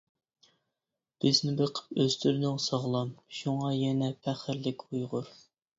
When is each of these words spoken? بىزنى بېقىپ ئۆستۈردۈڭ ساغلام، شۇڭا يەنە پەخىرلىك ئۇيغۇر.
بىزنى 1.25 1.53
بېقىپ 1.61 1.93
ئۆستۈردۈڭ 2.05 2.59
ساغلام، 2.67 3.15
شۇڭا 3.43 3.73
يەنە 3.85 4.13
پەخىرلىك 4.27 4.89
ئۇيغۇر. 4.91 5.33